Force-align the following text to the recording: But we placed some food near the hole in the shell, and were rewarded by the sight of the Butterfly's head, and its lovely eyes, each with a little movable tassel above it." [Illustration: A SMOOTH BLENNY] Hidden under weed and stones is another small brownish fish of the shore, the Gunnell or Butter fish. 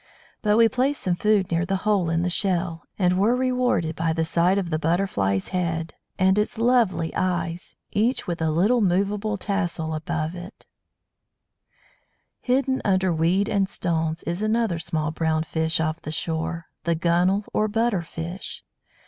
But 0.41 0.57
we 0.57 0.67
placed 0.67 1.01
some 1.03 1.13
food 1.13 1.51
near 1.51 1.63
the 1.63 1.75
hole 1.85 2.09
in 2.09 2.23
the 2.23 2.29
shell, 2.31 2.87
and 2.97 3.19
were 3.19 3.35
rewarded 3.35 3.95
by 3.95 4.13
the 4.13 4.23
sight 4.25 4.57
of 4.57 4.71
the 4.71 4.79
Butterfly's 4.79 5.49
head, 5.49 5.93
and 6.17 6.39
its 6.39 6.57
lovely 6.57 7.13
eyes, 7.15 7.75
each 7.91 8.25
with 8.25 8.41
a 8.41 8.49
little 8.49 8.81
movable 8.81 9.37
tassel 9.37 9.93
above 9.93 10.33
it." 10.33 10.65
[Illustration: 12.43 12.43
A 12.43 12.45
SMOOTH 12.45 12.45
BLENNY] 12.45 12.55
Hidden 12.55 12.81
under 12.83 13.13
weed 13.13 13.47
and 13.47 13.69
stones 13.69 14.23
is 14.23 14.41
another 14.41 14.79
small 14.79 15.11
brownish 15.11 15.49
fish 15.49 15.79
of 15.79 16.01
the 16.01 16.09
shore, 16.09 16.65
the 16.83 16.95
Gunnell 16.95 17.45
or 17.53 17.67
Butter 17.67 18.01
fish. 18.01 18.63